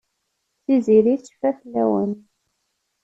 [0.63, 2.11] Tiziri tecfa fell-awen.